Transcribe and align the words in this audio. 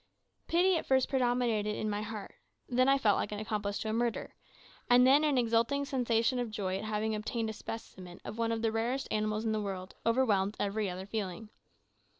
Pity 0.47 0.77
at 0.77 0.85
first 0.87 1.09
predominated 1.09 1.75
in 1.75 1.87
my 1.87 2.01
heart, 2.01 2.33
then 2.67 2.89
I 2.89 2.97
felt 2.97 3.17
like 3.17 3.31
an 3.31 3.37
accomplice 3.37 3.77
to 3.81 3.89
a 3.89 3.93
murder, 3.93 4.33
and 4.89 5.05
then 5.05 5.23
an 5.23 5.37
exulting 5.37 5.85
sensation 5.85 6.39
of 6.39 6.49
joy 6.49 6.77
at 6.79 6.85
having 6.85 7.13
obtained 7.13 7.51
a 7.51 7.53
specimen 7.53 8.19
of 8.25 8.39
one 8.39 8.51
of 8.51 8.63
the 8.63 8.71
rarest 8.71 9.07
animals 9.11 9.45
in 9.45 9.51
the 9.51 9.61
world 9.61 9.93
overwhelmed 10.03 10.57
every 10.59 10.89
other 10.89 11.05
feeling. 11.05 11.49